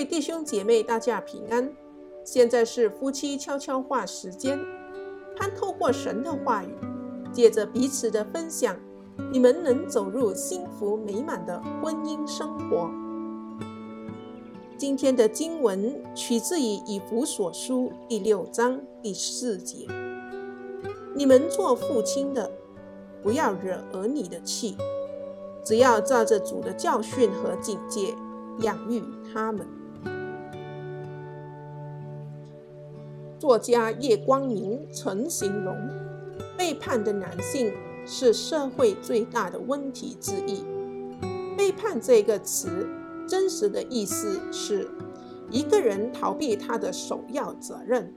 [0.00, 1.70] 位弟兄姐妹，大家平安。
[2.24, 4.58] 现在是夫妻悄悄话时间，
[5.36, 6.74] 盼透过神的话语，
[7.30, 8.74] 借着彼此的分享，
[9.30, 12.90] 你们能走入幸福美满的婚姻生活。
[14.78, 19.86] 今天的经文取自于以弗所书第六章第四节。
[21.14, 22.50] 你们做父亲的，
[23.22, 24.78] 不要惹儿女的气，
[25.62, 28.14] 只要照着主的教训和警戒
[28.60, 29.68] 养育他们。
[33.40, 35.74] 作家叶光明曾形容，
[36.58, 37.72] 背叛的男性
[38.04, 40.62] 是社会最大的问题之一。
[41.56, 42.86] 背叛这个词
[43.26, 44.86] 真实的意思是
[45.50, 48.14] 一个人逃避他的首要责任。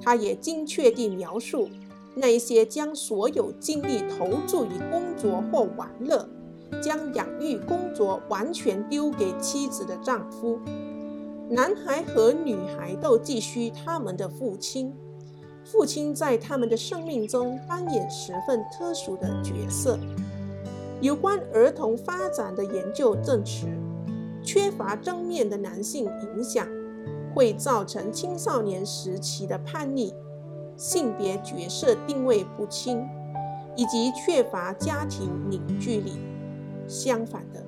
[0.00, 1.68] 他也精确地描述。
[2.14, 6.28] 那些将所有精力投注于工作或玩乐，
[6.82, 10.58] 将养育工作完全丢给妻子的丈夫，
[11.52, 14.90] 男孩和女孩都急需他们的父亲。
[15.62, 19.98] 父亲在他们的生命中扮演十分特殊的角色。
[21.02, 23.66] 有关儿童发展的研究证实，
[24.42, 26.66] 缺乏正面的男性影响，
[27.34, 30.14] 会造成青少年时期的叛逆。
[30.74, 33.06] 性别角色定位不清，
[33.76, 36.14] 以及缺乏家庭凝聚力。
[36.88, 37.62] 相反的，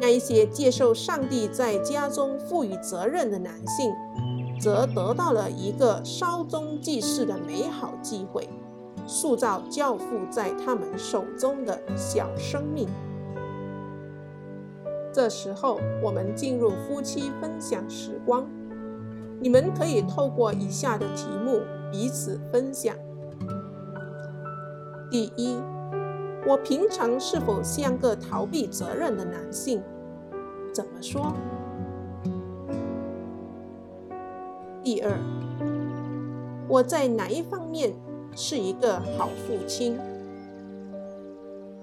[0.00, 3.92] 那一些接受上帝在家中赋予责任的男性，
[4.60, 8.48] 则得到了一个稍纵即逝的美好机会，
[9.06, 12.88] 塑造教父在他们手中的小生命。
[15.12, 18.46] 这时候，我们进入夫妻分享时光。
[19.40, 21.60] 你们可以透过以下的题目。
[21.92, 22.96] 彼此分享。
[25.08, 25.56] 第一，
[26.44, 29.80] 我平常是否像个逃避责任的男性？
[30.76, 31.32] 怎么说？
[34.84, 35.10] 第二，
[36.68, 37.94] 我在哪一方面
[38.34, 39.96] 是一个好父亲？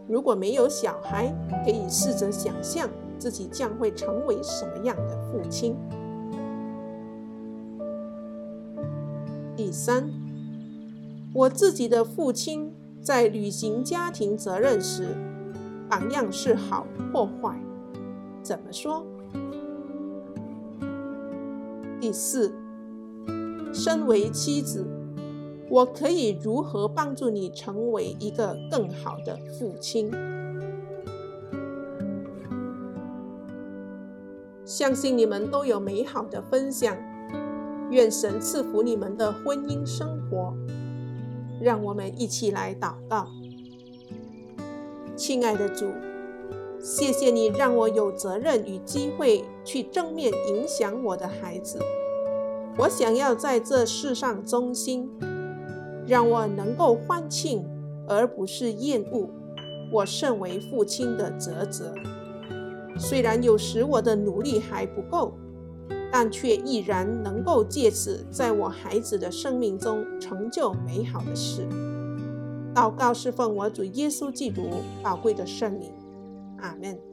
[0.07, 1.33] 如果没有小孩，
[1.65, 2.87] 可以试着想象
[3.17, 5.75] 自己将会成为什么样的父亲。
[9.55, 10.07] 第三，
[11.33, 12.71] 我自己的父亲
[13.01, 15.07] 在履行家庭责任时，
[15.89, 17.57] 榜样是好或坏？
[18.43, 19.05] 怎么说？
[22.01, 22.53] 第四，
[23.73, 24.85] 身为妻子，
[25.69, 30.11] 我可以如何帮助你成为一个更好的父亲？
[34.65, 36.95] 相信你们都有美好的分享。
[37.91, 40.53] 愿神赐福你们的婚姻生活。
[41.61, 43.25] 让我们一起来祷告。
[45.15, 45.85] 亲爱的主，
[46.83, 51.79] 谢谢你让我有责任与机会去正面影响我的孩子。
[52.77, 55.09] 我想要在这世上忠心，
[56.05, 57.65] 让我能够欢庆
[58.05, 59.29] 而不是厌恶
[59.93, 61.93] 我身为父亲的职责。
[62.99, 65.33] 虽然有时我的努力还不够。
[66.15, 71.67] 但却依然能够借此在我孩子的生命中成就美好的事。
[72.75, 74.61] 祷告是奉我主耶稣基督
[75.01, 75.91] 宝贵的圣名，
[76.63, 77.12] 阿门。